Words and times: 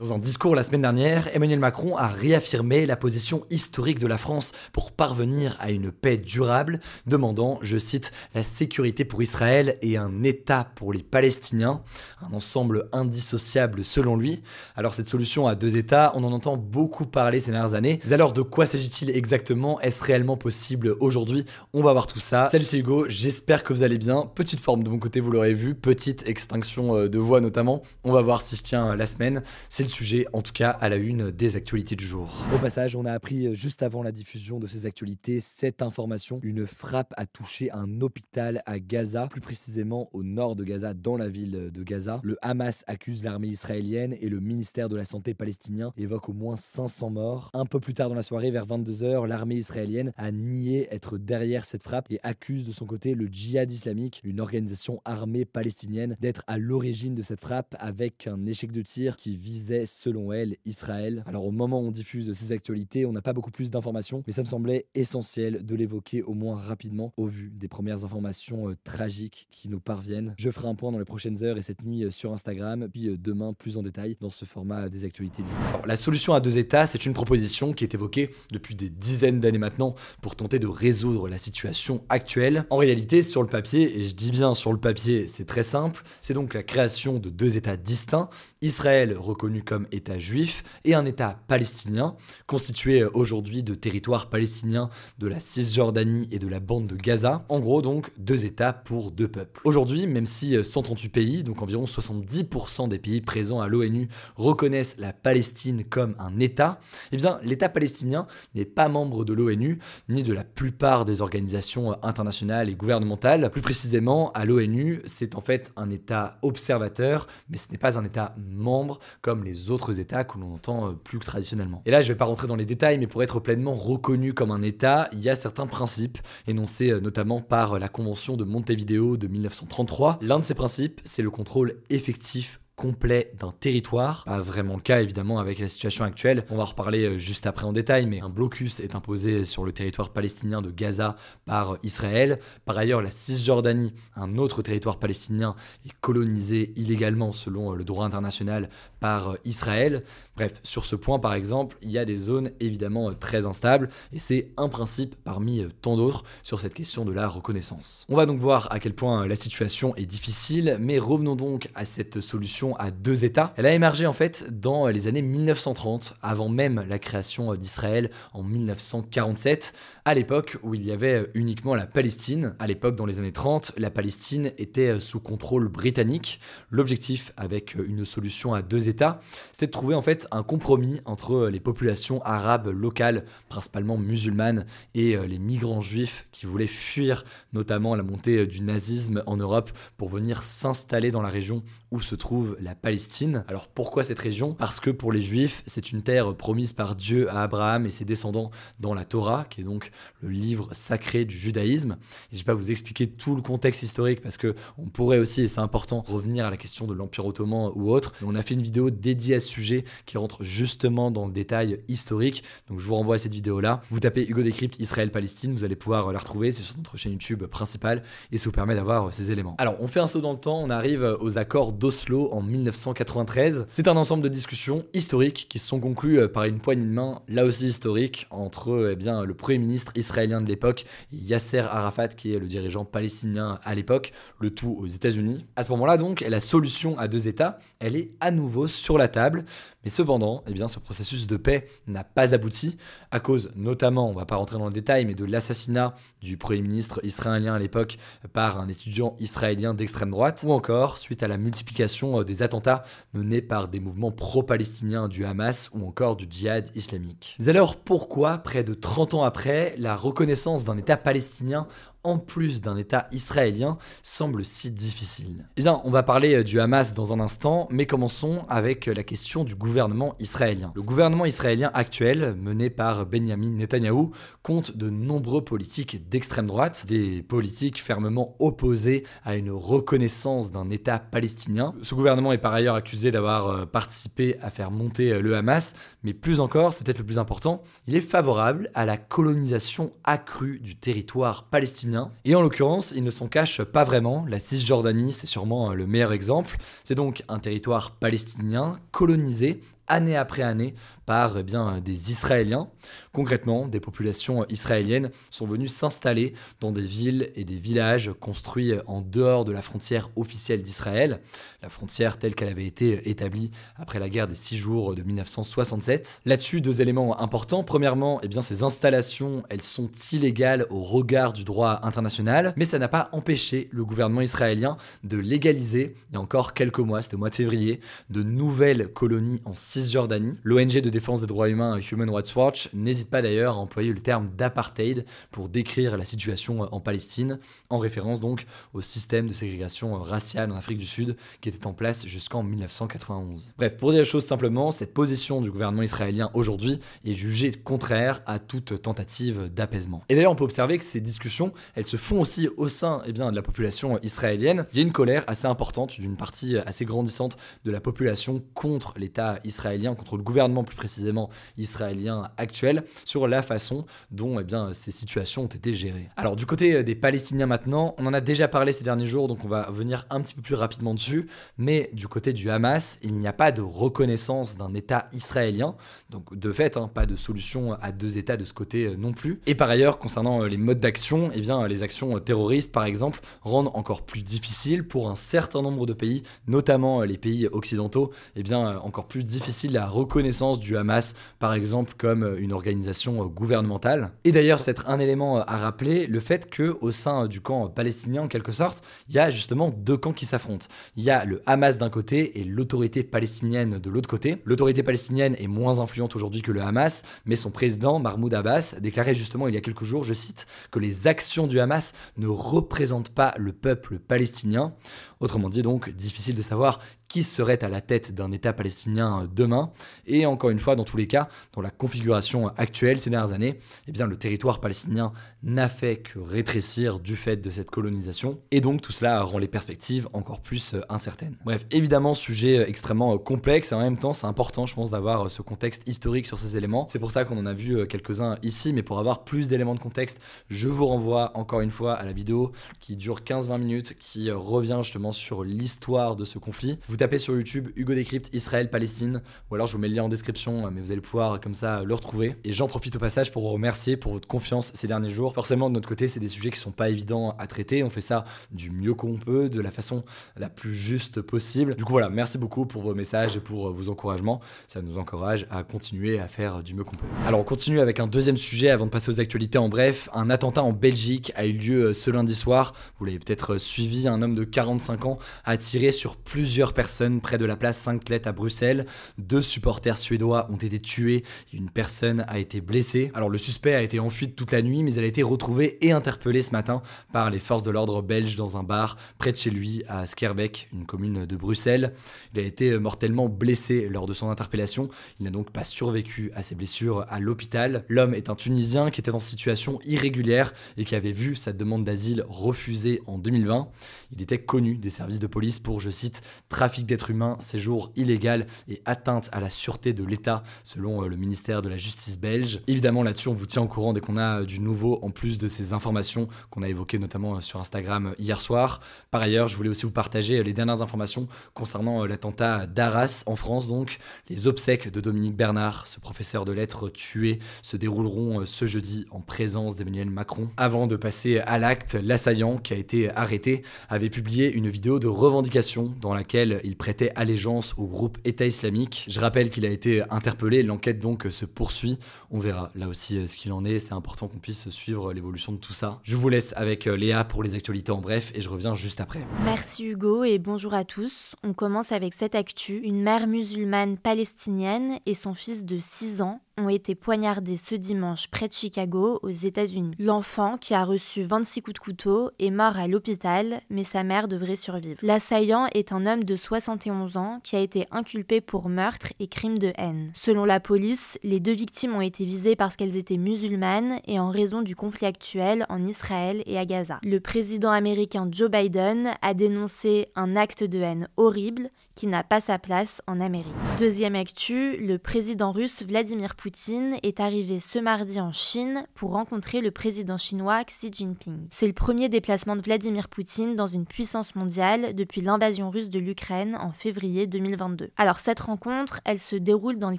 Dans 0.00 0.14
un 0.14 0.18
discours 0.18 0.54
la 0.54 0.62
semaine 0.62 0.80
dernière, 0.80 1.28
Emmanuel 1.36 1.58
Macron 1.58 1.94
a 1.94 2.06
réaffirmé 2.06 2.86
la 2.86 2.96
position 2.96 3.44
historique 3.50 3.98
de 3.98 4.06
la 4.06 4.16
France 4.16 4.52
pour 4.72 4.92
parvenir 4.92 5.58
à 5.60 5.70
une 5.70 5.92
paix 5.92 6.16
durable, 6.16 6.80
demandant, 7.04 7.58
je 7.60 7.76
cite, 7.76 8.10
la 8.34 8.42
sécurité 8.42 9.04
pour 9.04 9.22
Israël 9.22 9.76
et 9.82 9.98
un 9.98 10.22
État 10.22 10.66
pour 10.74 10.94
les 10.94 11.02
Palestiniens, 11.02 11.82
un 12.26 12.34
ensemble 12.34 12.88
indissociable 12.92 13.84
selon 13.84 14.16
lui. 14.16 14.42
Alors 14.74 14.94
cette 14.94 15.10
solution 15.10 15.46
à 15.46 15.54
deux 15.54 15.76
États, 15.76 16.12
on 16.14 16.24
en 16.24 16.32
entend 16.32 16.56
beaucoup 16.56 17.04
parler 17.04 17.38
ces 17.38 17.50
dernières 17.50 17.74
années. 17.74 18.00
Mais 18.06 18.14
alors 18.14 18.32
de 18.32 18.40
quoi 18.40 18.64
s'agit-il 18.64 19.10
exactement? 19.10 19.82
Est-ce 19.82 20.02
réellement 20.02 20.38
possible 20.38 20.96
aujourd'hui? 21.00 21.44
On 21.74 21.82
va 21.82 21.92
voir 21.92 22.06
tout 22.06 22.20
ça. 22.20 22.46
Salut 22.46 22.64
c'est 22.64 22.78
Hugo, 22.78 23.04
j'espère 23.10 23.62
que 23.62 23.74
vous 23.74 23.82
allez 23.82 23.98
bien. 23.98 24.30
Petite 24.34 24.60
forme 24.60 24.82
de 24.82 24.88
mon 24.88 24.98
côté, 24.98 25.20
vous 25.20 25.30
l'aurez 25.30 25.52
vu, 25.52 25.74
petite 25.74 26.26
extinction 26.26 26.96
euh, 26.96 27.08
de 27.10 27.18
voix 27.18 27.42
notamment. 27.42 27.82
On 28.02 28.12
va 28.12 28.22
voir 28.22 28.40
si 28.40 28.56
je 28.56 28.62
tiens 28.62 28.96
la 28.96 29.04
semaine. 29.04 29.42
C'est 29.68 29.89
sujet, 29.90 30.26
en 30.32 30.42
tout 30.42 30.52
cas 30.52 30.70
à 30.70 30.88
la 30.88 30.96
une 30.96 31.30
des 31.30 31.56
actualités 31.56 31.96
du 31.96 32.06
jour. 32.06 32.46
Au 32.54 32.58
passage, 32.58 32.96
on 32.96 33.04
a 33.04 33.12
appris 33.12 33.46
euh, 33.46 33.54
juste 33.54 33.82
avant 33.82 34.02
la 34.02 34.12
diffusion 34.12 34.58
de 34.58 34.66
ces 34.66 34.86
actualités 34.86 35.40
cette 35.40 35.82
information. 35.82 36.38
Une 36.42 36.66
frappe 36.66 37.12
a 37.16 37.26
touché 37.26 37.70
un 37.72 38.00
hôpital 38.00 38.62
à 38.66 38.78
Gaza, 38.78 39.26
plus 39.28 39.40
précisément 39.40 40.08
au 40.12 40.22
nord 40.22 40.56
de 40.56 40.64
Gaza, 40.64 40.94
dans 40.94 41.16
la 41.16 41.28
ville 41.28 41.70
de 41.72 41.82
Gaza. 41.82 42.20
Le 42.22 42.36
Hamas 42.42 42.84
accuse 42.86 43.24
l'armée 43.24 43.48
israélienne 43.48 44.16
et 44.20 44.28
le 44.28 44.40
ministère 44.40 44.88
de 44.88 44.96
la 44.96 45.04
Santé 45.04 45.34
palestinien 45.34 45.92
évoque 45.96 46.28
au 46.28 46.32
moins 46.32 46.56
500 46.56 47.10
morts. 47.10 47.50
Un 47.54 47.66
peu 47.66 47.80
plus 47.80 47.94
tard 47.94 48.08
dans 48.08 48.14
la 48.14 48.22
soirée, 48.22 48.50
vers 48.50 48.66
22h, 48.66 49.26
l'armée 49.26 49.56
israélienne 49.56 50.12
a 50.16 50.32
nié 50.32 50.88
être 50.90 51.18
derrière 51.18 51.64
cette 51.64 51.82
frappe 51.82 52.10
et 52.10 52.20
accuse 52.22 52.64
de 52.64 52.72
son 52.72 52.86
côté 52.86 53.14
le 53.14 53.26
djihad 53.26 53.70
islamique, 53.70 54.20
une 54.24 54.40
organisation 54.40 55.00
armée 55.04 55.44
palestinienne, 55.44 56.16
d'être 56.20 56.44
à 56.46 56.58
l'origine 56.58 57.14
de 57.14 57.22
cette 57.22 57.40
frappe 57.40 57.74
avec 57.78 58.26
un 58.26 58.46
échec 58.46 58.72
de 58.72 58.82
tir 58.82 59.16
qui 59.16 59.36
visait 59.36 59.79
selon 59.86 60.32
elle, 60.32 60.56
Israël. 60.64 61.24
Alors 61.26 61.46
au 61.46 61.50
moment 61.50 61.80
où 61.80 61.86
on 61.86 61.90
diffuse 61.90 62.32
ces 62.32 62.52
actualités, 62.52 63.06
on 63.06 63.12
n'a 63.12 63.22
pas 63.22 63.32
beaucoup 63.32 63.50
plus 63.50 63.70
d'informations, 63.70 64.22
mais 64.26 64.32
ça 64.32 64.42
me 64.42 64.46
semblait 64.46 64.86
essentiel 64.94 65.64
de 65.64 65.74
l'évoquer 65.74 66.22
au 66.22 66.34
moins 66.34 66.56
rapidement 66.56 67.12
au 67.16 67.26
vu 67.26 67.50
des 67.54 67.68
premières 67.68 68.04
informations 68.04 68.68
euh, 68.68 68.76
tragiques 68.84 69.48
qui 69.50 69.68
nous 69.68 69.80
parviennent. 69.80 70.34
Je 70.38 70.50
ferai 70.50 70.68
un 70.68 70.74
point 70.74 70.92
dans 70.92 70.98
les 70.98 71.04
prochaines 71.04 71.42
heures 71.44 71.58
et 71.58 71.62
cette 71.62 71.82
nuit 71.82 72.04
euh, 72.04 72.10
sur 72.10 72.32
Instagram, 72.32 72.88
puis 72.92 73.08
euh, 73.08 73.16
demain 73.16 73.52
plus 73.52 73.76
en 73.76 73.82
détail 73.82 74.16
dans 74.20 74.30
ce 74.30 74.44
format 74.44 74.88
des 74.88 75.04
actualités 75.04 75.44
la 75.86 75.96
solution 75.96 76.34
à 76.34 76.40
deux 76.40 76.58
États, 76.58 76.86
c'est 76.86 77.06
une 77.06 77.14
proposition 77.14 77.72
qui 77.72 77.84
est 77.84 77.94
évoquée 77.94 78.30
depuis 78.52 78.74
des 78.74 78.90
dizaines 78.90 79.40
d'années 79.40 79.58
maintenant 79.58 79.94
pour 80.20 80.36
tenter 80.36 80.58
de 80.58 80.66
résoudre 80.66 81.28
la 81.28 81.38
situation 81.38 82.04
actuelle. 82.08 82.64
En 82.70 82.76
réalité, 82.76 83.22
sur 83.22 83.42
le 83.42 83.48
papier, 83.48 83.98
et 83.98 84.04
je 84.04 84.14
dis 84.14 84.30
bien 84.30 84.54
sur 84.54 84.72
le 84.72 84.78
papier, 84.78 85.26
c'est 85.26 85.46
très 85.46 85.62
simple, 85.62 86.02
c'est 86.20 86.34
donc 86.34 86.54
la 86.54 86.62
création 86.62 87.18
de 87.18 87.30
deux 87.30 87.56
États 87.56 87.76
distincts, 87.76 88.30
Israël 88.62 89.16
reconnu 89.16 89.59
comme 89.60 89.86
État 89.92 90.18
juif 90.18 90.62
et 90.84 90.94
un 90.94 91.04
État 91.04 91.40
palestinien, 91.48 92.16
constitué 92.46 93.04
aujourd'hui 93.04 93.62
de 93.62 93.74
territoires 93.74 94.30
palestiniens 94.30 94.90
de 95.18 95.26
la 95.26 95.40
Cisjordanie 95.40 96.28
et 96.30 96.38
de 96.38 96.48
la 96.48 96.60
bande 96.60 96.86
de 96.86 96.96
Gaza. 96.96 97.44
En 97.48 97.60
gros, 97.60 97.82
donc, 97.82 98.10
deux 98.18 98.44
États 98.44 98.72
pour 98.72 99.10
deux 99.10 99.28
peuples. 99.28 99.60
Aujourd'hui, 99.64 100.06
même 100.06 100.26
si 100.26 100.62
138 100.62 101.08
pays, 101.08 101.44
donc 101.44 101.62
environ 101.62 101.84
70% 101.84 102.88
des 102.88 102.98
pays 102.98 103.20
présents 103.20 103.60
à 103.60 103.68
l'ONU, 103.68 104.08
reconnaissent 104.36 104.96
la 104.98 105.12
Palestine 105.12 105.84
comme 105.84 106.14
un 106.18 106.38
État, 106.38 106.80
eh 107.12 107.16
bien, 107.16 107.40
l'État 107.42 107.68
palestinien 107.68 108.26
n'est 108.54 108.64
pas 108.64 108.88
membre 108.88 109.24
de 109.24 109.32
l'ONU, 109.32 109.78
ni 110.08 110.22
de 110.22 110.32
la 110.32 110.44
plupart 110.44 111.04
des 111.04 111.20
organisations 111.20 111.96
internationales 112.02 112.68
et 112.68 112.74
gouvernementales. 112.74 113.50
Plus 113.50 113.62
précisément, 113.62 114.32
à 114.32 114.44
l'ONU, 114.44 115.02
c'est 115.04 115.34
en 115.34 115.40
fait 115.40 115.72
un 115.76 115.90
État 115.90 116.38
observateur, 116.42 117.26
mais 117.48 117.56
ce 117.56 117.70
n'est 117.70 117.78
pas 117.78 117.98
un 117.98 118.04
État 118.04 118.34
membre 118.38 118.98
comme 119.22 119.44
les 119.44 119.49
autres 119.70 120.00
États 120.00 120.24
que 120.24 120.38
l'on 120.38 120.54
entend 120.54 120.88
euh, 120.88 120.92
plus 120.92 121.18
traditionnellement. 121.18 121.82
Et 121.86 121.90
là, 121.90 122.02
je 122.02 122.08
ne 122.08 122.14
vais 122.14 122.18
pas 122.18 122.24
rentrer 122.24 122.46
dans 122.46 122.56
les 122.56 122.64
détails, 122.64 122.98
mais 122.98 123.06
pour 123.06 123.22
être 123.22 123.40
pleinement 123.40 123.74
reconnu 123.74 124.34
comme 124.34 124.50
un 124.50 124.62
État, 124.62 125.08
il 125.12 125.20
y 125.20 125.28
a 125.28 125.34
certains 125.34 125.66
principes 125.66 126.18
énoncés 126.46 126.90
euh, 126.90 127.00
notamment 127.00 127.40
par 127.40 127.78
la 127.78 127.88
Convention 127.88 128.36
de 128.36 128.44
Montevideo 128.44 129.16
de 129.16 129.26
1933. 129.26 130.18
L'un 130.22 130.38
de 130.38 130.44
ces 130.44 130.54
principes, 130.54 131.00
c'est 131.04 131.22
le 131.22 131.30
contrôle 131.30 131.76
effectif 131.90 132.60
complet 132.80 133.30
d'un 133.38 133.52
territoire. 133.52 134.24
Pas 134.24 134.40
vraiment 134.40 134.76
le 134.76 134.80
cas 134.80 135.02
évidemment 135.02 135.38
avec 135.38 135.58
la 135.58 135.68
situation 135.68 136.02
actuelle. 136.02 136.46
On 136.48 136.56
va 136.56 136.62
en 136.62 136.64
reparler 136.64 137.04
euh, 137.04 137.18
juste 137.18 137.46
après 137.46 137.66
en 137.66 137.74
détail, 137.74 138.06
mais 138.06 138.22
un 138.22 138.30
blocus 138.30 138.80
est 138.80 138.94
imposé 138.94 139.44
sur 139.44 139.66
le 139.66 139.72
territoire 139.72 140.08
palestinien 140.08 140.62
de 140.62 140.70
Gaza 140.70 141.14
par 141.44 141.76
Israël. 141.82 142.38
Par 142.64 142.78
ailleurs, 142.78 143.02
la 143.02 143.10
Cisjordanie, 143.10 143.92
un 144.16 144.36
autre 144.36 144.62
territoire 144.62 144.98
palestinien, 144.98 145.56
est 145.84 145.92
colonisé 146.00 146.72
illégalement 146.76 147.34
selon 147.34 147.72
le 147.72 147.84
droit 147.84 148.06
international 148.06 148.70
par 148.98 149.36
Israël. 149.44 150.02
Bref, 150.36 150.54
sur 150.62 150.86
ce 150.86 150.96
point 150.96 151.18
par 151.18 151.34
exemple, 151.34 151.76
il 151.82 151.90
y 151.90 151.98
a 151.98 152.06
des 152.06 152.16
zones 152.16 152.50
évidemment 152.60 153.12
très 153.12 153.44
instables 153.44 153.90
et 154.14 154.18
c'est 154.18 154.52
un 154.56 154.70
principe 154.70 155.16
parmi 155.22 155.66
tant 155.82 155.98
d'autres 155.98 156.24
sur 156.42 156.60
cette 156.60 156.72
question 156.72 157.04
de 157.04 157.12
la 157.12 157.28
reconnaissance. 157.28 158.06
On 158.08 158.16
va 158.16 158.24
donc 158.24 158.40
voir 158.40 158.68
à 158.72 158.80
quel 158.80 158.94
point 158.94 159.26
la 159.26 159.36
situation 159.36 159.94
est 159.96 160.06
difficile, 160.06 160.78
mais 160.80 160.98
revenons 160.98 161.36
donc 161.36 161.68
à 161.74 161.84
cette 161.84 162.22
solution 162.22 162.69
à 162.76 162.90
deux 162.90 163.24
États. 163.24 163.52
Elle 163.56 163.66
a 163.66 163.72
émergé 163.72 164.06
en 164.06 164.12
fait 164.12 164.46
dans 164.50 164.86
les 164.88 165.08
années 165.08 165.22
1930, 165.22 166.14
avant 166.22 166.48
même 166.48 166.84
la 166.88 166.98
création 166.98 167.54
d'Israël 167.54 168.10
en 168.32 168.42
1947, 168.42 169.72
à 170.04 170.14
l'époque 170.14 170.58
où 170.62 170.74
il 170.74 170.84
y 170.84 170.92
avait 170.92 171.30
uniquement 171.34 171.74
la 171.74 171.86
Palestine. 171.86 172.54
À 172.58 172.66
l'époque, 172.66 172.96
dans 172.96 173.06
les 173.06 173.18
années 173.18 173.32
30, 173.32 173.72
la 173.76 173.90
Palestine 173.90 174.52
était 174.58 174.98
sous 175.00 175.20
contrôle 175.20 175.68
britannique. 175.68 176.40
L'objectif 176.70 177.32
avec 177.36 177.74
une 177.74 178.04
solution 178.04 178.54
à 178.54 178.62
deux 178.62 178.88
États, 178.88 179.20
c'était 179.52 179.66
de 179.66 179.72
trouver 179.72 179.94
en 179.94 180.02
fait 180.02 180.26
un 180.30 180.42
compromis 180.42 181.00
entre 181.04 181.48
les 181.48 181.60
populations 181.60 182.22
arabes 182.22 182.68
locales, 182.68 183.24
principalement 183.48 183.96
musulmanes, 183.96 184.66
et 184.94 185.16
les 185.16 185.38
migrants 185.38 185.82
juifs 185.82 186.26
qui 186.32 186.46
voulaient 186.46 186.66
fuir 186.66 187.24
notamment 187.52 187.94
la 187.94 188.02
montée 188.02 188.46
du 188.46 188.60
nazisme 188.60 189.22
en 189.26 189.36
Europe 189.36 189.70
pour 189.96 190.08
venir 190.08 190.42
s'installer 190.42 191.10
dans 191.10 191.22
la 191.22 191.28
région 191.28 191.62
où 191.90 192.00
se 192.00 192.14
trouve 192.14 192.56
la 192.60 192.74
Palestine. 192.74 193.44
Alors 193.48 193.68
pourquoi 193.68 194.04
cette 194.04 194.18
région? 194.18 194.54
Parce 194.54 194.80
que 194.80 194.90
pour 194.90 195.12
les 195.12 195.22
Juifs, 195.22 195.62
c'est 195.66 195.92
une 195.92 196.02
terre 196.02 196.34
promise 196.34 196.72
par 196.72 196.94
Dieu 196.94 197.28
à 197.30 197.42
Abraham 197.42 197.86
et 197.86 197.90
ses 197.90 198.04
descendants 198.04 198.50
dans 198.78 198.94
la 198.94 199.04
Torah, 199.04 199.46
qui 199.48 199.62
est 199.62 199.64
donc 199.64 199.90
le 200.22 200.28
livre 200.28 200.68
sacré 200.72 201.24
du 201.24 201.36
judaïsme. 201.36 201.96
je 202.30 202.36
ne 202.36 202.40
vais 202.40 202.44
pas 202.44 202.54
vous 202.54 202.70
expliquer 202.70 203.06
tout 203.06 203.34
le 203.34 203.42
contexte 203.42 203.82
historique 203.82 204.20
parce 204.20 204.36
que 204.36 204.54
on 204.78 204.86
pourrait 204.86 205.18
aussi, 205.18 205.42
et 205.42 205.48
c'est 205.48 205.60
important, 205.60 206.04
revenir 206.06 206.46
à 206.46 206.50
la 206.50 206.56
question 206.56 206.86
de 206.86 206.94
l'Empire 206.94 207.26
ottoman 207.26 207.72
ou 207.74 207.90
autre. 207.90 208.12
on 208.22 208.34
a 208.34 208.42
fait 208.42 208.54
une 208.54 208.62
vidéo 208.62 208.90
dédiée 208.90 209.36
à 209.36 209.40
ce 209.40 209.48
sujet 209.48 209.84
qui 210.06 210.18
rentre 210.18 210.42
justement 210.42 211.10
dans 211.10 211.26
le 211.26 211.32
détail 211.32 211.80
historique. 211.88 212.44
Donc 212.68 212.80
je 212.80 212.86
vous 212.86 212.94
renvoie 212.94 213.16
à 213.16 213.18
cette 213.18 213.34
vidéo-là. 213.34 213.82
Vous 213.90 214.00
tapez 214.00 214.28
Hugo 214.28 214.42
Décrypte 214.42 214.78
Israël-Palestine, 214.78 215.52
vous 215.52 215.64
allez 215.64 215.76
pouvoir 215.76 216.12
la 216.12 216.18
retrouver. 216.18 216.52
C'est 216.52 216.62
sur 216.62 216.76
notre 216.76 216.96
chaîne 216.96 217.12
YouTube 217.12 217.44
principale 217.46 218.02
et 218.32 218.38
ça 218.38 218.44
vous 218.46 218.52
permet 218.52 218.74
d'avoir 218.74 219.12
ces 219.12 219.32
éléments. 219.32 219.54
Alors 219.58 219.76
on 219.80 219.88
fait 219.88 220.00
un 220.00 220.06
saut 220.06 220.20
dans 220.20 220.32
le 220.32 220.38
temps, 220.38 220.60
on 220.60 220.70
arrive 220.70 221.16
aux 221.20 221.38
accords 221.38 221.72
d'Oslo 221.72 222.28
1993. 222.42 223.66
C'est 223.72 223.88
un 223.88 223.96
ensemble 223.96 224.22
de 224.22 224.28
discussions 224.28 224.84
historiques 224.94 225.46
qui 225.48 225.58
se 225.58 225.66
sont 225.66 225.80
conclues 225.80 226.20
euh, 226.20 226.28
par 226.28 226.44
une 226.44 226.60
poignée 226.60 226.84
de 226.84 226.90
main, 226.90 227.22
là 227.28 227.44
aussi 227.44 227.66
historique, 227.66 228.26
entre 228.30 228.70
euh, 228.70 228.96
eh 228.98 229.26
le 229.26 229.34
premier 229.34 229.58
ministre 229.58 229.92
israélien 229.96 230.40
de 230.40 230.48
l'époque, 230.48 230.84
Yasser 231.12 231.58
Arafat, 231.58 232.08
qui 232.08 232.34
est 232.34 232.38
le 232.38 232.46
dirigeant 232.46 232.84
palestinien 232.84 233.58
à 233.64 233.74
l'époque, 233.74 234.12
le 234.40 234.50
tout 234.50 234.76
aux 234.78 234.86
États-Unis. 234.86 235.46
À 235.56 235.62
ce 235.62 235.70
moment-là, 235.72 235.96
donc, 235.96 236.20
la 236.20 236.40
solution 236.40 236.98
à 236.98 237.08
deux 237.08 237.28
États, 237.28 237.58
elle 237.78 237.96
est 237.96 238.10
à 238.20 238.30
nouveau 238.30 238.68
sur 238.68 238.98
la 238.98 239.08
table, 239.08 239.44
mais 239.84 239.90
cependant, 239.90 240.44
eh 240.46 240.52
bien, 240.52 240.68
ce 240.68 240.78
processus 240.78 241.26
de 241.26 241.36
paix 241.36 241.66
n'a 241.86 242.04
pas 242.04 242.34
abouti, 242.34 242.76
à 243.10 243.20
cause 243.20 243.50
notamment, 243.56 244.10
on 244.10 244.12
va 244.12 244.26
pas 244.26 244.36
rentrer 244.36 244.58
dans 244.58 244.66
le 244.66 244.72
détail, 244.72 245.06
mais 245.06 245.14
de 245.14 245.24
l'assassinat 245.24 245.94
du 246.20 246.36
premier 246.36 246.60
ministre 246.60 247.00
israélien 247.02 247.54
à 247.54 247.58
l'époque 247.58 247.96
par 248.32 248.60
un 248.60 248.68
étudiant 248.68 249.16
israélien 249.18 249.72
d'extrême 249.72 250.10
droite, 250.10 250.44
ou 250.46 250.52
encore 250.52 250.98
suite 250.98 251.22
à 251.22 251.28
la 251.28 251.38
multiplication 251.38 252.20
euh, 252.20 252.24
des 252.24 252.42
attentats 252.42 252.82
menés 253.14 253.40
par 253.40 253.68
des 253.68 253.80
mouvements 253.80 254.12
pro-palestiniens 254.12 255.08
du 255.08 255.24
Hamas 255.24 255.70
ou 255.72 255.86
encore 255.86 256.16
du 256.16 256.26
djihad 256.28 256.70
islamique. 256.74 257.36
Mais 257.38 257.48
alors 257.48 257.76
pourquoi, 257.76 258.38
près 258.38 258.64
de 258.64 258.74
30 258.74 259.14
ans 259.14 259.24
après, 259.24 259.74
la 259.78 259.96
reconnaissance 259.96 260.64
d'un 260.64 260.76
État 260.76 260.96
palestinien 260.98 261.66
en 262.02 262.18
plus 262.18 262.62
d'un 262.62 262.76
État 262.76 263.08
israélien 263.12 263.78
semble 264.02 264.44
si 264.44 264.70
difficile? 264.70 265.48
Eh 265.56 265.62
bien, 265.62 265.80
on 265.84 265.90
va 265.90 266.02
parler 266.02 266.36
euh, 266.36 266.44
du 266.44 266.60
Hamas 266.60 266.92
dans 266.92 267.14
un 267.14 267.20
instant, 267.20 267.66
mais 267.70 267.86
commençons 267.86 268.42
avec 268.48 268.86
euh, 268.86 268.94
la 268.94 269.02
question 269.02 269.44
du 269.44 269.54
gouvernement 269.54 269.69
Le 269.70 270.82
gouvernement 270.82 271.24
israélien 271.26 271.70
actuel, 271.74 272.34
mené 272.36 272.70
par 272.70 273.06
Benjamin 273.06 273.50
Netanyahou, 273.50 274.10
compte 274.42 274.76
de 274.76 274.90
nombreux 274.90 275.44
politiques 275.44 276.08
d'extrême 276.08 276.46
droite, 276.46 276.86
des 276.88 277.22
politiques 277.22 277.80
fermement 277.80 278.34
opposés 278.40 279.04
à 279.24 279.36
une 279.36 279.50
reconnaissance 279.50 280.50
d'un 280.50 280.70
État 280.70 280.98
palestinien. 280.98 281.74
Ce 281.82 281.94
gouvernement 281.94 282.32
est 282.32 282.38
par 282.38 282.52
ailleurs 282.52 282.74
accusé 282.74 283.10
d'avoir 283.10 283.48
euh, 283.48 283.66
participé 283.66 284.36
à 284.40 284.50
faire 284.50 284.70
monter 284.70 285.20
le 285.20 285.36
Hamas, 285.36 285.74
mais 286.02 286.14
plus 286.14 286.40
encore, 286.40 286.72
c'est 286.72 286.84
peut-être 286.84 286.98
le 286.98 287.06
plus 287.06 287.18
important, 287.18 287.62
il 287.86 287.94
est 287.94 288.00
favorable 288.00 288.70
à 288.74 288.84
la 288.84 288.96
colonisation 288.96 289.92
accrue 290.04 290.58
du 290.58 290.76
territoire 290.76 291.44
palestinien 291.44 292.10
et 292.24 292.34
en 292.34 292.42
l'occurrence, 292.42 292.92
il 292.94 293.04
ne 293.04 293.10
s'en 293.10 293.28
cache 293.28 293.62
pas 293.62 293.84
vraiment. 293.84 294.24
La 294.28 294.38
Cisjordanie, 294.38 295.12
c'est 295.12 295.26
sûrement 295.26 295.72
le 295.72 295.86
meilleur 295.86 296.12
exemple. 296.12 296.56
C'est 296.84 296.94
donc 296.94 297.22
un 297.28 297.38
territoire 297.38 297.92
palestinien 297.92 298.78
colonisé 298.90 299.59
année 299.90 300.16
après 300.16 300.42
année 300.42 300.74
par 301.10 301.36
eh 301.36 301.42
bien, 301.42 301.80
des 301.80 302.12
Israéliens. 302.12 302.68
Concrètement, 303.12 303.66
des 303.66 303.80
populations 303.80 304.46
israéliennes 304.48 305.10
sont 305.30 305.44
venues 305.44 305.66
s'installer 305.66 306.34
dans 306.60 306.70
des 306.70 306.82
villes 306.82 307.32
et 307.34 307.42
des 307.42 307.56
villages 307.56 308.12
construits 308.20 308.74
en 308.86 309.00
dehors 309.00 309.44
de 309.44 309.50
la 309.50 309.60
frontière 309.60 310.08
officielle 310.14 310.62
d'Israël, 310.62 311.20
la 311.62 311.68
frontière 311.68 312.16
telle 312.16 312.36
qu'elle 312.36 312.48
avait 312.48 312.64
été 312.64 313.10
établie 313.10 313.50
après 313.76 313.98
la 313.98 314.08
guerre 314.08 314.28
des 314.28 314.36
six 314.36 314.56
jours 314.56 314.94
de 314.94 315.02
1967. 315.02 316.22
Là-dessus, 316.26 316.60
deux 316.60 316.80
éléments 316.80 317.20
importants. 317.20 317.64
Premièrement, 317.64 318.20
eh 318.22 318.28
bien, 318.28 318.40
ces 318.40 318.62
installations, 318.62 319.42
elles 319.48 319.62
sont 319.62 319.90
illégales 320.12 320.66
au 320.70 320.78
regard 320.78 321.32
du 321.32 321.42
droit 321.42 321.80
international, 321.82 322.54
mais 322.56 322.64
ça 322.64 322.78
n'a 322.78 322.86
pas 322.86 323.08
empêché 323.10 323.68
le 323.72 323.84
gouvernement 323.84 324.20
israélien 324.20 324.76
de 325.02 325.16
légaliser, 325.16 325.96
il 326.10 326.14
y 326.14 326.16
a 326.16 326.20
encore 326.20 326.54
quelques 326.54 326.78
mois, 326.78 327.02
c'était 327.02 327.16
au 327.16 327.18
mois 327.18 327.30
de 327.30 327.34
février, 327.34 327.80
de 328.10 328.22
nouvelles 328.22 328.92
colonies 328.92 329.40
en 329.44 329.56
Cisjordanie. 329.80 330.36
L'ONG 330.44 330.80
de 330.80 330.90
défense 330.90 331.20
des 331.20 331.26
droits 331.26 331.48
humains 331.48 331.78
Human 331.78 332.10
Rights 332.10 332.34
Watch 332.34 332.68
n'hésite 332.74 333.10
pas 333.10 333.22
d'ailleurs 333.22 333.54
à 333.54 333.58
employer 333.58 333.92
le 333.92 334.00
terme 334.00 334.30
d'apartheid 334.36 335.04
pour 335.30 335.48
décrire 335.48 335.96
la 335.96 336.04
situation 336.04 336.60
en 336.60 336.80
Palestine, 336.80 337.38
en 337.68 337.78
référence 337.78 338.20
donc 338.20 338.46
au 338.74 338.82
système 338.82 339.26
de 339.26 339.34
ségrégation 339.34 339.94
raciale 340.00 340.50
en 340.52 340.56
Afrique 340.56 340.78
du 340.78 340.86
Sud 340.86 341.16
qui 341.40 341.48
était 341.48 341.66
en 341.66 341.72
place 341.72 342.06
jusqu'en 342.06 342.42
1991. 342.42 343.52
Bref, 343.56 343.76
pour 343.76 343.90
dire 343.90 344.00
les 344.00 344.04
choses 344.04 344.24
simplement, 344.24 344.70
cette 344.70 344.94
position 344.94 345.40
du 345.40 345.50
gouvernement 345.50 345.82
israélien 345.82 346.30
aujourd'hui 346.34 346.80
est 347.04 347.14
jugée 347.14 347.52
contraire 347.52 348.22
à 348.26 348.38
toute 348.38 348.82
tentative 348.82 349.50
d'apaisement. 349.52 350.00
Et 350.08 350.14
d'ailleurs, 350.14 350.32
on 350.32 350.36
peut 350.36 350.44
observer 350.44 350.78
que 350.78 350.84
ces 350.84 351.00
discussions, 351.00 351.52
elles 351.74 351.86
se 351.86 351.96
font 351.96 352.20
aussi 352.20 352.48
au 352.56 352.68
sein 352.68 353.02
eh 353.06 353.12
bien, 353.12 353.30
de 353.30 353.36
la 353.36 353.42
population 353.42 353.98
israélienne. 354.02 354.66
Il 354.72 354.78
y 354.78 354.80
a 354.80 354.82
une 354.82 354.92
colère 354.92 355.24
assez 355.26 355.46
importante 355.46 356.00
d'une 356.00 356.16
partie 356.16 356.56
assez 356.58 356.84
grandissante 356.84 357.36
de 357.64 357.70
la 357.70 357.80
population 357.80 358.42
contre 358.54 358.94
l'État 358.98 359.40
israélien, 359.70 359.94
contre 359.94 360.16
le 360.16 360.22
gouvernement 360.22 360.64
plus 360.64 360.76
précisément 360.76 361.30
israélien 361.58 362.30
actuel, 362.36 362.84
sur 363.04 363.28
la 363.28 363.42
façon 363.42 363.86
dont 364.10 364.40
eh 364.40 364.44
bien, 364.44 364.72
ces 364.72 364.90
situations 364.90 365.42
ont 365.42 365.46
été 365.46 365.74
gérées. 365.74 366.08
Alors 366.16 366.36
du 366.36 366.46
côté 366.46 366.82
des 366.82 366.94
Palestiniens 366.94 367.46
maintenant, 367.46 367.94
on 367.98 368.06
en 368.06 368.12
a 368.12 368.20
déjà 368.20 368.48
parlé 368.48 368.72
ces 368.72 368.84
derniers 368.84 369.06
jours, 369.06 369.28
donc 369.28 369.44
on 369.44 369.48
va 369.48 369.70
venir 369.70 370.06
un 370.10 370.20
petit 370.20 370.34
peu 370.34 370.42
plus 370.42 370.54
rapidement 370.54 370.94
dessus, 370.94 371.28
mais 371.58 371.90
du 371.92 372.08
côté 372.08 372.32
du 372.32 372.50
Hamas, 372.50 372.98
il 373.02 373.16
n'y 373.16 373.28
a 373.28 373.32
pas 373.32 373.52
de 373.52 373.62
reconnaissance 373.62 374.56
d'un 374.56 374.74
État 374.74 375.08
israélien, 375.12 375.74
donc 376.10 376.36
de 376.36 376.52
fait, 376.52 376.76
hein, 376.76 376.90
pas 376.92 377.06
de 377.06 377.16
solution 377.16 377.74
à 377.80 377.92
deux 377.92 378.18
États 378.18 378.36
de 378.36 378.44
ce 378.44 378.52
côté 378.52 378.86
euh, 378.86 378.96
non 378.96 379.12
plus. 379.12 379.40
Et 379.46 379.54
par 379.54 379.70
ailleurs, 379.70 379.98
concernant 379.98 380.42
euh, 380.42 380.48
les 380.48 380.56
modes 380.56 380.80
d'action, 380.80 381.30
eh 381.34 381.40
bien, 381.40 381.66
les 381.68 381.82
actions 381.82 382.16
euh, 382.16 382.20
terroristes, 382.20 382.72
par 382.72 382.84
exemple, 382.84 383.20
rendent 383.42 383.70
encore 383.74 384.02
plus 384.02 384.22
difficile 384.22 384.86
pour 384.86 385.10
un 385.10 385.14
certain 385.14 385.62
nombre 385.62 385.86
de 385.86 385.92
pays, 385.92 386.22
notamment 386.46 387.02
les 387.02 387.18
pays 387.18 387.46
occidentaux, 387.46 388.10
eh 388.36 388.42
bien, 388.42 388.78
encore 388.78 389.06
plus 389.06 389.24
difficile 389.24 389.50
la 389.68 389.86
reconnaissance 389.86 390.60
du 390.60 390.76
Hamas, 390.76 391.14
par 391.38 391.54
exemple, 391.54 391.94
comme 391.96 392.36
une 392.38 392.52
organisation 392.52 393.26
gouvernementale. 393.26 394.12
Et 394.24 394.32
d'ailleurs, 394.32 394.62
peut-être 394.62 394.88
un 394.88 394.98
élément 394.98 395.40
à 395.40 395.56
rappeler, 395.56 396.06
le 396.06 396.20
fait 396.20 396.48
que 396.48 396.76
au 396.80 396.90
sein 396.90 397.26
du 397.26 397.40
camp 397.40 397.68
palestinien, 397.68 398.22
en 398.22 398.28
quelque 398.28 398.52
sorte, 398.52 398.84
il 399.08 399.14
y 399.14 399.18
a 399.18 399.30
justement 399.30 399.70
deux 399.70 399.96
camps 399.96 400.12
qui 400.12 400.26
s'affrontent. 400.26 400.66
Il 400.96 401.04
y 401.04 401.10
a 401.10 401.24
le 401.24 401.42
Hamas 401.46 401.78
d'un 401.78 401.90
côté 401.90 402.40
et 402.40 402.44
l'autorité 402.44 403.02
palestinienne 403.02 403.78
de 403.78 403.90
l'autre 403.90 404.08
côté. 404.08 404.42
L'autorité 404.44 404.82
palestinienne 404.82 405.36
est 405.38 405.46
moins 405.46 405.80
influente 405.80 406.16
aujourd'hui 406.16 406.42
que 406.42 406.52
le 406.52 406.62
Hamas, 406.62 407.02
mais 407.24 407.36
son 407.36 407.50
président, 407.50 407.98
Mahmoud 407.98 408.34
Abbas, 408.34 408.76
déclarait 408.80 409.14
justement 409.14 409.48
il 409.48 409.54
y 409.54 409.58
a 409.58 409.60
quelques 409.60 409.84
jours, 409.84 410.04
je 410.04 410.14
cite, 410.14 410.46
que 410.70 410.78
les 410.78 411.06
actions 411.06 411.46
du 411.46 411.60
Hamas 411.60 411.94
ne 412.16 412.26
représentent 412.26 413.10
pas 413.10 413.34
le 413.38 413.52
peuple 413.52 413.98
palestinien. 413.98 414.74
Autrement 415.20 415.50
dit 415.50 415.62
donc, 415.62 415.90
difficile 415.90 416.34
de 416.34 416.42
savoir 416.42 416.80
qui 417.10 417.22
serait 417.22 417.62
à 417.62 417.68
la 417.68 417.80
tête 417.80 418.14
d'un 418.14 418.30
État 418.30 418.52
palestinien 418.52 419.28
demain. 419.34 419.72
Et 420.06 420.24
encore 420.26 420.48
une 420.48 420.60
fois, 420.60 420.76
dans 420.76 420.84
tous 420.84 420.96
les 420.96 421.08
cas, 421.08 421.28
dans 421.52 421.60
la 421.60 421.70
configuration 421.70 422.48
actuelle 422.56 423.00
ces 423.00 423.10
dernières 423.10 423.32
années, 423.32 423.58
eh 423.88 423.92
bien, 423.92 424.06
le 424.06 424.16
territoire 424.16 424.60
palestinien 424.60 425.12
n'a 425.42 425.68
fait 425.68 425.96
que 425.96 426.20
rétrécir 426.20 427.00
du 427.00 427.16
fait 427.16 427.36
de 427.36 427.50
cette 427.50 427.70
colonisation. 427.70 428.38
Et 428.52 428.60
donc 428.60 428.80
tout 428.80 428.92
cela 428.92 429.22
rend 429.22 429.38
les 429.38 429.48
perspectives 429.48 430.08
encore 430.12 430.40
plus 430.40 430.74
euh, 430.74 430.80
incertaines. 430.88 431.36
Bref, 431.44 431.66
évidemment, 431.72 432.14
sujet 432.14 432.60
euh, 432.60 432.68
extrêmement 432.68 433.14
euh, 433.14 433.18
complexe 433.18 433.72
et 433.72 433.74
en 433.74 433.80
même 433.80 433.98
temps, 433.98 434.12
c'est 434.12 434.26
important, 434.26 434.66
je 434.66 434.74
pense, 434.74 434.90
d'avoir 434.90 435.30
ce 435.30 435.42
contexte 435.42 435.82
historique 435.88 436.28
sur 436.28 436.38
ces 436.38 436.56
éléments. 436.56 436.86
C'est 436.88 437.00
pour 437.00 437.10
ça 437.10 437.24
qu'on 437.24 437.38
en 437.38 437.46
a 437.46 437.52
vu 437.52 437.86
quelques-uns 437.88 438.36
ici, 438.42 438.72
mais 438.72 438.82
pour 438.82 439.00
avoir 439.00 439.24
plus 439.24 439.48
d'éléments 439.48 439.74
de 439.74 439.80
contexte, 439.80 440.20
je 440.48 440.68
vous 440.68 440.86
renvoie 440.86 441.36
encore 441.36 441.60
une 441.60 441.70
fois 441.70 441.94
à 441.94 442.04
la 442.04 442.12
vidéo 442.12 442.52
qui 442.78 442.96
dure 442.96 443.20
15-20 443.20 443.58
minutes, 443.58 443.96
qui 443.98 444.30
revient 444.30 444.78
justement 444.82 445.09
sur 445.12 445.44
l'histoire 445.44 446.16
de 446.16 446.24
ce 446.24 446.38
conflit. 446.38 446.78
Vous 446.88 446.96
tapez 446.96 447.18
sur 447.18 447.34
YouTube 447.34 447.68
Hugo 447.76 447.94
Décrypte 447.94 448.30
Israël-Palestine, 448.32 449.22
ou 449.50 449.54
alors 449.54 449.66
je 449.66 449.74
vous 449.74 449.78
mets 449.78 449.88
le 449.88 449.94
lien 449.96 450.04
en 450.04 450.08
description, 450.08 450.70
mais 450.70 450.80
vous 450.80 450.92
allez 450.92 451.00
pouvoir 451.00 451.40
comme 451.40 451.54
ça 451.54 451.82
le 451.84 451.94
retrouver. 451.94 452.36
Et 452.44 452.52
j'en 452.52 452.68
profite 452.68 452.96
au 452.96 452.98
passage 452.98 453.32
pour 453.32 453.42
vous 453.42 453.48
remercier 453.48 453.96
pour 453.96 454.12
votre 454.12 454.28
confiance 454.28 454.70
ces 454.74 454.86
derniers 454.86 455.10
jours. 455.10 455.34
Forcément, 455.34 455.68
de 455.68 455.74
notre 455.74 455.88
côté, 455.88 456.08
c'est 456.08 456.20
des 456.20 456.28
sujets 456.28 456.50
qui 456.50 456.58
sont 456.58 456.70
pas 456.70 456.90
évidents 456.90 457.34
à 457.38 457.46
traiter. 457.46 457.82
On 457.82 457.90
fait 457.90 458.00
ça 458.00 458.24
du 458.50 458.70
mieux 458.70 458.94
qu'on 458.94 459.16
peut, 459.16 459.48
de 459.48 459.60
la 459.60 459.70
façon 459.70 460.02
la 460.36 460.48
plus 460.48 460.74
juste 460.74 461.20
possible. 461.20 461.74
Du 461.74 461.84
coup, 461.84 461.92
voilà, 461.92 462.08
merci 462.08 462.38
beaucoup 462.38 462.66
pour 462.66 462.82
vos 462.82 462.94
messages 462.94 463.36
et 463.36 463.40
pour 463.40 463.70
vos 463.72 463.88
encouragements. 463.88 464.40
Ça 464.66 464.82
nous 464.82 464.98
encourage 464.98 465.46
à 465.50 465.62
continuer 465.62 466.20
à 466.20 466.28
faire 466.28 466.62
du 466.62 466.74
mieux 466.74 466.84
qu'on 466.84 466.96
peut. 466.96 467.06
Alors, 467.26 467.40
on 467.40 467.44
continue 467.44 467.80
avec 467.80 468.00
un 468.00 468.06
deuxième 468.06 468.36
sujet 468.36 468.70
avant 468.70 468.86
de 468.86 468.90
passer 468.90 469.10
aux 469.10 469.20
actualités 469.20 469.58
en 469.58 469.68
bref. 469.68 470.08
Un 470.14 470.30
attentat 470.30 470.62
en 470.62 470.72
Belgique 470.72 471.32
a 471.34 471.46
eu 471.46 471.52
lieu 471.52 471.92
ce 471.92 472.10
lundi 472.10 472.34
soir. 472.34 472.74
Vous 472.98 473.04
l'avez 473.04 473.18
peut-être 473.18 473.58
suivi. 473.58 474.08
Un 474.08 474.22
homme 474.22 474.34
de 474.34 474.44
45 474.44 474.99
a 475.44 475.56
tiré 475.56 475.92
sur 475.92 476.16
plusieurs 476.16 476.72
personnes 476.72 477.20
près 477.20 477.38
de 477.38 477.44
la 477.44 477.56
place 477.56 477.78
Saint-Clet 477.78 478.26
à 478.28 478.32
Bruxelles. 478.32 478.86
Deux 479.18 479.42
supporters 479.42 479.96
suédois 479.96 480.48
ont 480.50 480.56
été 480.56 480.78
tués, 480.78 481.24
une 481.52 481.70
personne 481.70 482.24
a 482.28 482.38
été 482.38 482.60
blessée. 482.60 483.10
Alors 483.14 483.30
le 483.30 483.38
suspect 483.38 483.74
a 483.74 483.82
été 483.82 483.98
en 483.98 484.10
fuite 484.10 484.36
toute 484.36 484.52
la 484.52 484.62
nuit, 484.62 484.82
mais 484.82 484.92
il 484.92 485.00
a 485.00 485.06
été 485.06 485.22
retrouvé 485.22 485.78
et 485.80 485.92
interpellé 485.92 486.42
ce 486.42 486.52
matin 486.52 486.82
par 487.12 487.30
les 487.30 487.38
forces 487.38 487.62
de 487.62 487.70
l'ordre 487.70 488.02
belges 488.02 488.36
dans 488.36 488.56
un 488.56 488.62
bar 488.62 488.96
près 489.18 489.32
de 489.32 489.36
chez 489.36 489.50
lui 489.50 489.82
à 489.88 490.06
Skerbeck, 490.06 490.68
une 490.72 490.86
commune 490.86 491.26
de 491.26 491.36
Bruxelles. 491.36 491.94
Il 492.34 492.40
a 492.40 492.42
été 492.42 492.78
mortellement 492.78 493.28
blessé 493.28 493.88
lors 493.88 494.06
de 494.06 494.12
son 494.12 494.30
interpellation. 494.30 494.88
Il 495.18 495.24
n'a 495.24 495.30
donc 495.30 495.50
pas 495.50 495.64
survécu 495.64 496.30
à 496.34 496.42
ses 496.42 496.54
blessures 496.54 497.06
à 497.08 497.20
l'hôpital. 497.20 497.84
L'homme 497.88 498.14
est 498.14 498.28
un 498.28 498.34
Tunisien 498.34 498.90
qui 498.90 499.00
était 499.00 499.10
en 499.10 499.20
situation 499.20 499.80
irrégulière 499.84 500.52
et 500.76 500.84
qui 500.84 500.94
avait 500.94 501.12
vu 501.12 501.34
sa 501.36 501.52
demande 501.52 501.84
d'asile 501.84 502.24
refusée 502.28 503.02
en 503.06 503.18
2020. 503.18 503.68
Il 504.12 504.22
était 504.22 504.38
connu 504.38 504.76
des 504.76 504.89
services 504.90 505.18
de 505.18 505.26
police 505.26 505.58
pour, 505.58 505.80
je 505.80 505.90
cite, 505.90 506.22
trafic 506.48 506.86
d'êtres 506.86 507.10
humains, 507.10 507.36
séjour 507.38 507.92
illégal 507.96 508.46
et 508.68 508.82
atteinte 508.84 509.28
à 509.32 509.40
la 509.40 509.50
sûreté 509.50 509.92
de 509.92 510.04
l'État, 510.04 510.42
selon 510.64 511.02
euh, 511.02 511.08
le 511.08 511.16
ministère 511.16 511.62
de 511.62 511.68
la 511.68 511.76
Justice 511.76 512.18
belge. 512.18 512.60
Évidemment, 512.66 513.02
là-dessus, 513.02 513.28
on 513.28 513.34
vous 513.34 513.46
tient 513.46 513.62
au 513.62 513.68
courant 513.68 513.92
dès 513.92 514.00
qu'on 514.00 514.16
a 514.16 514.40
euh, 514.40 514.44
du 514.44 514.60
nouveau, 514.60 514.98
en 515.02 515.10
plus 515.10 515.38
de 515.38 515.48
ces 515.48 515.72
informations 515.72 516.28
qu'on 516.50 516.62
a 516.62 516.68
évoquées 516.68 516.98
notamment 516.98 517.36
euh, 517.36 517.40
sur 517.40 517.60
Instagram 517.60 518.14
hier 518.18 518.40
soir. 518.40 518.80
Par 519.10 519.22
ailleurs, 519.22 519.48
je 519.48 519.56
voulais 519.56 519.68
aussi 519.68 519.86
vous 519.86 519.92
partager 519.92 520.42
les 520.42 520.52
dernières 520.52 520.82
informations 520.82 521.28
concernant 521.54 522.04
l'attentat 522.04 522.66
d'Arras 522.66 523.24
en 523.26 523.36
France. 523.36 523.68
Donc, 523.68 523.98
les 524.28 524.46
obsèques 524.46 524.90
de 524.90 525.00
Dominique 525.00 525.36
Bernard, 525.36 525.86
ce 525.86 526.00
professeur 526.00 526.44
de 526.44 526.52
lettres 526.52 526.88
tué, 526.88 527.38
se 527.62 527.76
dérouleront 527.76 528.44
ce 528.46 528.66
jeudi 528.66 529.06
en 529.10 529.20
présence 529.20 529.76
d'Emmanuel 529.76 530.10
Macron. 530.10 530.50
Avant 530.56 530.86
de 530.86 530.96
passer 530.96 531.38
à 531.38 531.58
l'acte, 531.58 531.94
l'assaillant 531.94 532.58
qui 532.58 532.72
a 532.72 532.76
été 532.76 533.10
arrêté 533.10 533.62
avait 533.88 534.10
publié 534.10 534.52
une 534.52 534.68
vidéo 534.68 534.79
de 534.80 535.06
revendication 535.06 535.92
dans 536.00 536.14
laquelle 536.14 536.60
il 536.64 536.76
prêtait 536.76 537.12
allégeance 537.14 537.74
au 537.76 537.84
groupe 537.84 538.16
État 538.24 538.46
islamique. 538.46 539.04
Je 539.08 539.20
rappelle 539.20 539.50
qu'il 539.50 539.66
a 539.66 539.68
été 539.68 540.02
interpellé, 540.10 540.62
l'enquête 540.62 540.98
donc 540.98 541.26
se 541.28 541.44
poursuit. 541.44 541.98
On 542.30 542.38
verra 542.38 542.70
là 542.74 542.88
aussi 542.88 543.18
euh, 543.18 543.26
ce 543.26 543.36
qu'il 543.36 543.52
en 543.52 543.64
est, 543.64 543.78
c'est 543.78 543.92
important 543.92 544.26
qu'on 544.26 544.38
puisse 544.38 544.70
suivre 544.70 545.12
l'évolution 545.12 545.52
de 545.52 545.58
tout 545.58 545.74
ça. 545.74 546.00
Je 546.02 546.16
vous 546.16 546.28
laisse 546.28 546.54
avec 546.56 546.86
euh, 546.86 546.96
Léa 546.96 547.24
pour 547.24 547.42
les 547.42 547.54
actualités 547.54 547.92
en 547.92 548.00
bref 548.00 548.32
et 548.34 548.40
je 548.40 548.48
reviens 548.48 548.74
juste 548.74 549.00
après. 549.00 549.20
Merci 549.44 549.84
Hugo 549.84 550.24
et 550.24 550.38
bonjour 550.38 550.72
à 550.72 550.84
tous. 550.84 551.36
On 551.44 551.52
commence 551.52 551.92
avec 551.92 552.14
cette 552.14 552.34
actu. 552.34 552.80
Une 552.82 553.02
mère 553.02 553.26
musulmane 553.26 553.98
palestinienne 553.98 554.98
et 555.04 555.14
son 555.14 555.34
fils 555.34 555.66
de 555.66 555.78
6 555.78 556.22
ans 556.22 556.40
ont 556.58 556.68
été 556.68 556.94
poignardés 556.94 557.56
ce 557.56 557.74
dimanche 557.74 558.28
près 558.28 558.48
de 558.48 558.52
Chicago, 558.52 559.18
aux 559.22 559.28
États-Unis. 559.28 559.94
L'enfant, 559.98 560.56
qui 560.58 560.74
a 560.74 560.84
reçu 560.84 561.22
26 561.22 561.62
coups 561.62 561.74
de 561.74 561.78
couteau, 561.78 562.30
est 562.38 562.50
mort 562.50 562.76
à 562.76 562.86
l'hôpital, 562.86 563.60
mais 563.70 563.84
sa 563.84 564.04
mère 564.04 564.28
devrait 564.28 564.56
survivre. 564.56 564.98
L'assaillant 565.02 565.66
est 565.74 565.92
un 565.92 566.06
homme 566.06 566.24
de 566.24 566.36
71 566.36 567.16
ans 567.16 567.40
qui 567.42 567.56
a 567.56 567.60
été 567.60 567.86
inculpé 567.90 568.40
pour 568.40 568.68
meurtre 568.68 569.12
et 569.20 569.28
crime 569.28 569.58
de 569.58 569.72
haine. 569.76 570.12
Selon 570.14 570.44
la 570.44 570.60
police, 570.60 571.18
les 571.22 571.40
deux 571.40 571.52
victimes 571.52 571.94
ont 571.94 572.00
été 572.00 572.24
visées 572.24 572.56
parce 572.56 572.76
qu'elles 572.76 572.96
étaient 572.96 573.16
musulmanes 573.16 574.00
et 574.06 574.18
en 574.18 574.30
raison 574.30 574.62
du 574.62 574.76
conflit 574.76 575.06
actuel 575.06 575.66
en 575.68 575.82
Israël 575.84 576.42
et 576.46 576.58
à 576.58 576.66
Gaza. 576.66 577.00
Le 577.02 577.20
président 577.20 577.70
américain 577.70 578.28
Joe 578.30 578.50
Biden 578.50 579.12
a 579.22 579.34
dénoncé 579.34 580.08
un 580.16 580.36
acte 580.36 580.64
de 580.64 580.80
haine 580.80 581.08
horrible 581.16 581.70
qui 582.00 582.06
n'a 582.06 582.24
pas 582.24 582.40
sa 582.40 582.58
place 582.58 583.02
en 583.06 583.20
Amérique. 583.20 583.52
Deuxième 583.78 584.14
actu, 584.14 584.78
le 584.78 584.96
président 584.96 585.52
russe 585.52 585.82
Vladimir 585.82 586.34
Poutine 586.34 586.96
est 587.02 587.20
arrivé 587.20 587.60
ce 587.60 587.78
mardi 587.78 588.18
en 588.18 588.32
Chine 588.32 588.86
pour 588.94 589.12
rencontrer 589.12 589.60
le 589.60 589.70
président 589.70 590.16
chinois 590.16 590.64
Xi 590.64 590.90
Jinping. 590.90 591.48
C'est 591.50 591.66
le 591.66 591.74
premier 591.74 592.08
déplacement 592.08 592.56
de 592.56 592.62
Vladimir 592.62 593.10
Poutine 593.10 593.54
dans 593.54 593.66
une 593.66 593.84
puissance 593.84 594.34
mondiale 594.34 594.94
depuis 594.94 595.20
l'invasion 595.20 595.68
russe 595.68 595.90
de 595.90 595.98
l'Ukraine 595.98 596.56
en 596.58 596.72
février 596.72 597.26
2022. 597.26 597.90
Alors 597.98 598.20
cette 598.20 598.40
rencontre, 598.40 599.02
elle 599.04 599.18
se 599.18 599.36
déroule 599.36 599.76
dans 599.76 599.90
le 599.90 599.98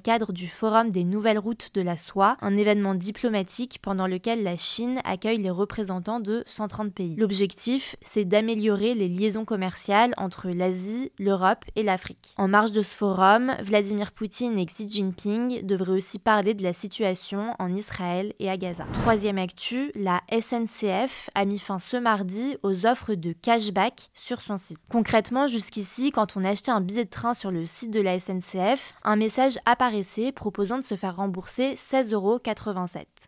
cadre 0.00 0.32
du 0.32 0.48
Forum 0.48 0.90
des 0.90 1.04
nouvelles 1.04 1.38
routes 1.38 1.70
de 1.72 1.82
la 1.82 1.96
soie, 1.96 2.34
un 2.40 2.56
événement 2.56 2.96
diplomatique 2.96 3.78
pendant 3.80 4.08
lequel 4.08 4.42
la 4.42 4.56
Chine 4.56 5.00
accueille 5.04 5.38
les 5.38 5.50
représentants 5.50 6.18
de 6.18 6.42
130 6.46 6.92
pays. 6.92 7.14
L'objectif, 7.14 7.94
c'est 8.02 8.24
d'améliorer 8.24 8.94
les 8.94 9.08
liaisons 9.08 9.44
commerciales 9.44 10.14
entre 10.16 10.48
l'Asie, 10.48 11.12
l'Europe 11.20 11.64
et 11.76 11.84
la 11.84 11.91
en 12.36 12.48
marge 12.48 12.72
de 12.72 12.82
ce 12.82 12.94
forum, 12.94 13.54
Vladimir 13.62 14.12
Poutine 14.12 14.58
et 14.58 14.66
Xi 14.66 14.88
Jinping 14.88 15.64
devraient 15.66 15.92
aussi 15.92 16.18
parler 16.18 16.54
de 16.54 16.62
la 16.62 16.72
situation 16.72 17.54
en 17.58 17.74
Israël 17.74 18.32
et 18.38 18.50
à 18.50 18.56
Gaza. 18.56 18.84
Troisième 18.92 19.38
actu, 19.38 19.92
la 19.94 20.20
SNCF 20.30 21.30
a 21.34 21.44
mis 21.44 21.58
fin 21.58 21.78
ce 21.78 21.96
mardi 21.96 22.56
aux 22.62 22.86
offres 22.86 23.14
de 23.14 23.32
cashback 23.32 24.10
sur 24.14 24.40
son 24.40 24.56
site. 24.56 24.78
Concrètement, 24.88 25.48
jusqu'ici, 25.48 26.12
quand 26.12 26.36
on 26.36 26.44
achetait 26.44 26.70
un 26.70 26.80
billet 26.80 27.04
de 27.04 27.10
train 27.10 27.34
sur 27.34 27.50
le 27.50 27.66
site 27.66 27.90
de 27.90 28.00
la 28.00 28.18
SNCF, 28.18 28.94
un 29.04 29.16
message 29.16 29.58
apparaissait 29.66 30.32
proposant 30.32 30.78
de 30.78 30.84
se 30.84 30.96
faire 30.96 31.16
rembourser 31.16 31.74
16,87 31.74 32.12
euros. 32.14 32.40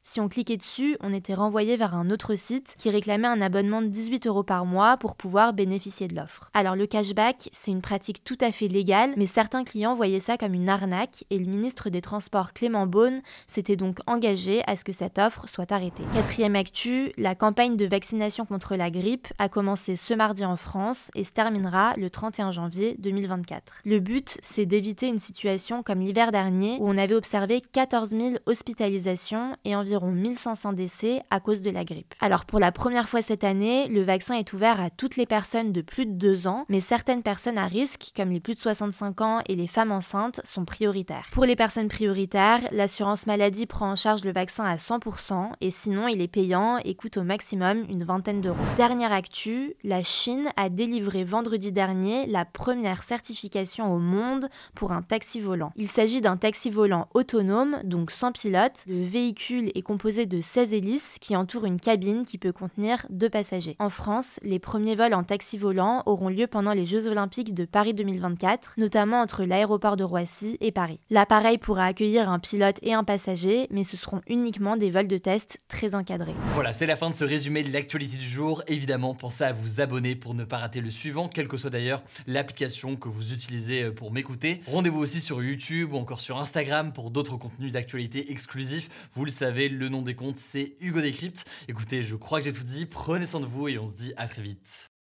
Si 0.03 0.21
on 0.21 0.29
cliquait 0.29 0.57
dessus, 0.57 0.97
on 1.01 1.13
était 1.13 1.35
renvoyé 1.35 1.77
vers 1.77 1.95
un 1.95 2.11
autre 2.11 2.35
site 2.35 2.75
qui 2.79 2.91
réclamait 2.91 3.29
un 3.29 3.41
abonnement 3.41 3.83
de 3.83 3.89
18 3.89 4.27
euros 4.27 4.43
par 4.43 4.67
mois 4.67 4.97
pour 4.97 5.17
pouvoir 5.17 5.53
bénéficier 5.53 6.09
de 6.09 6.15
l'offre. 6.15 6.51
Alors 6.55 6.77
le 6.77 6.87
cashback, 6.87 7.49
c'est 7.53 7.71
une 7.71 7.83
pratique 7.83 8.23
tout 8.25 8.39
fait 8.53 8.69
légal, 8.69 9.15
mais 9.17 9.27
certains 9.27 9.65
clients 9.65 9.95
voyaient 9.95 10.21
ça 10.21 10.37
comme 10.37 10.55
une 10.55 10.69
arnaque 10.69 11.25
et 11.31 11.39
le 11.39 11.47
ministre 11.47 11.91
des 11.91 12.01
Transports 12.01 12.53
Clément 12.53 12.87
Beaune 12.87 13.23
s'était 13.47 13.77
donc 13.77 13.99
engagé 14.07 14.63
à 14.67 14.77
ce 14.77 14.85
que 14.85 14.93
cette 14.93 15.19
offre 15.19 15.49
soit 15.49 15.73
arrêtée. 15.73 16.05
Quatrième 16.13 16.57
actu, 16.57 17.13
la 17.17 17.35
campagne 17.35 17.77
de 17.77 17.87
vaccination 17.87 18.45
contre 18.45 18.77
la 18.77 18.91
grippe 18.91 19.29
a 19.39 19.49
commencé 19.49 19.97
ce 19.97 20.15
mardi 20.15 20.45
en 20.45 20.57
France 20.57 21.11
et 21.15 21.25
se 21.25 21.33
terminera 21.33 21.95
le 21.97 22.11
31 22.11 22.51
janvier 22.53 22.97
2024. 22.99 23.81
Le 23.85 24.01
but, 24.01 24.39
c'est 24.43 24.67
d'éviter 24.67 25.09
une 25.09 25.19
situation 25.19 25.83
comme 25.83 26.01
l'hiver 26.01 26.33
dernier 26.33 26.79
où 26.81 26.89
on 26.89 26.99
avait 26.99 27.15
observé 27.15 27.61
14 27.61 28.11
000 28.11 28.35
hospitalisations 28.47 29.57
et 29.65 29.77
environ 29.77 30.11
1500 30.11 30.73
décès 30.73 31.23
à 31.31 31.41
cause 31.41 31.61
de 31.61 31.71
la 31.71 31.85
grippe. 31.85 32.15
Alors 32.21 32.45
pour 32.45 32.59
la 32.59 32.73
première 32.73 33.09
fois 33.09 33.23
cette 33.23 33.45
année, 33.45 33.89
le 33.89 34.03
vaccin 34.03 34.35
est 34.37 34.53
ouvert 34.53 34.81
à 34.81 34.91
toutes 34.91 35.17
les 35.17 35.27
personnes 35.27 35.73
de 35.73 35.81
plus 35.81 36.07
de 36.07 36.13
2 36.13 36.47
ans, 36.47 36.65
mais 36.69 36.81
certaines 36.81 37.23
personnes 37.23 37.59
à 37.59 37.67
risque, 37.67 38.13
comme 38.17 38.31
les 38.35 38.41
plus 38.41 38.57
de 38.57 38.61
65 38.61 39.21
ans 39.21 39.41
et 39.49 39.55
les 39.55 39.69
femmes 39.69 39.93
enceintes 39.93 40.41
sont 40.45 40.65
prioritaires. 40.65 41.27
Pour 41.31 41.45
les 41.45 41.55
personnes 41.55 41.87
prioritaires, 41.87 42.61
l'assurance 42.73 43.29
maladie 43.29 43.67
prend 43.67 43.93
en 43.93 43.97
charge 43.97 44.25
le 44.25 44.33
vaccin 44.33 44.65
à 44.65 44.77
100% 44.77 45.53
et 45.61 45.71
sinon 45.71 46.09
il 46.09 46.21
est 46.21 46.29
payant 46.29 46.79
et 46.79 46.97
coûte 46.97 47.17
au 47.17 47.23
maximum 47.23 47.85
une 47.89 48.03
vingtaine 48.03 48.41
d'euros. 48.41 48.59
Dernière 48.77 49.13
actu, 49.13 49.75
la 49.85 50.03
Chine 50.03 50.49
a 50.57 50.69
délivré 50.69 51.23
vendredi 51.23 51.71
dernier 51.71 52.27
la 52.27 52.45
première 52.45 53.05
certification 53.05 53.95
au 53.95 53.99
monde 53.99 54.49
pour 54.75 54.91
un 54.91 55.03
taxi 55.03 55.41
volant. 55.41 55.73
Il 55.77 55.87
s'agit 55.87 56.21
d'un 56.21 56.37
taxi 56.37 56.71
volant 56.71 57.07
autonome, 57.15 57.79
donc 57.85 58.11
sans 58.11 58.33
pilote. 58.33 58.85
Le 58.89 59.01
véhicule 59.01 59.71
est 59.77 59.83
composé 59.83 60.27
de 60.27 60.41
16 60.41 60.73
hélices 60.73 61.19
qui 61.21 61.37
entourent 61.37 61.67
une 61.67 61.79
cabine 61.79 62.25
qui 62.25 62.39
peut 62.39 62.53
contenir 62.53 63.07
deux 63.11 63.31
passagers. 63.31 63.77
En 63.79 63.91
France, 63.91 64.41
les 64.43 64.59
premiers 64.59 64.97
vols 64.97 65.15
en 65.15 65.23
taxi 65.23 65.57
volant 65.57 66.03
auront 66.07 66.29
lieu 66.29 66.49
pendant 66.49 66.73
les 66.73 66.85
Jeux 66.85 67.07
Olympiques 67.07 67.55
de 67.55 67.65
Paris 67.65 67.95
2024 68.25 68.75
notamment 68.79 69.21
entre 69.21 69.45
l'aéroport 69.45 69.97
de 69.97 70.05
Roissy 70.05 70.57
et 70.61 70.73
Paris. 70.73 70.99
L'appareil 71.11 71.59
pourra 71.59 71.85
accueillir 71.85 72.29
un 72.31 72.39
pilote 72.39 72.77
et 72.83 72.95
un 72.95 73.05
passager, 73.05 73.67
mais 73.71 73.85
ce 73.85 73.97
seront 73.97 74.21
uniquement 74.27 74.77
des 74.77 74.91
vols 74.91 75.09
de 75.09 75.19
test 75.19 75.59
très 75.69 75.95
encadrés. 75.95 76.35
Voilà, 76.55 76.73
c'est 76.73 76.87
la 76.87 76.97
fin 76.97 77.11
de 77.11 77.15
ce 77.15 77.25
résumé 77.25 77.63
de 77.63 77.73
l'actualité 77.73 78.17
du 78.17 78.25
jour. 78.25 78.63
Évidemment, 78.67 79.15
pensez 79.15 79.45
à 79.45 79.53
vous 79.53 79.81
abonner 79.81 80.17
pour 80.17 80.35
ne 80.35 80.45
pas 80.45 80.59
rater 80.59 80.81
le 80.81 80.91
suivant, 80.91 81.29
quelle 81.29 81.49
que 81.49 81.57
soit 81.57 81.71
d'ailleurs 81.71 82.03
l'application 82.27 82.97
que 82.97 83.09
vous 83.09 83.33
utilisez 83.33 83.91
pour 83.91 84.13
m'écouter. 84.13 84.61
Rendez-vous 84.67 85.01
aussi 85.01 85.21
sur 85.21 85.43
YouTube 85.43 85.93
ou 85.93 85.97
encore 85.97 86.21
sur 86.21 86.39
Instagram 86.39 86.93
pour 86.93 87.11
d'autres 87.11 87.37
contenus 87.37 87.73
d'actualité 87.73 88.31
exclusifs. 88.31 88.89
Vous 89.15 89.25
le 89.25 89.31
savez, 89.31 89.69
le 89.69 89.89
nom 89.89 90.03
des 90.03 90.15
comptes, 90.15 90.39
c'est 90.39 90.77
Hugo 90.81 91.01
Décrypte. 91.01 91.45
Écoutez, 91.69 92.03
je 92.03 92.17
crois 92.17 92.39
que 92.39 92.45
j'ai 92.47 92.53
tout 92.53 92.65
dit. 92.65 92.87
Prenez 92.87 93.27
soin 93.27 93.41
de 93.41 93.47
vous 93.47 93.69
et 93.69 93.79
on 93.79 93.87
se 93.87 93.95
dit 93.95 94.13
à 94.17 94.27
très 94.27 94.43
vite. 94.43 94.91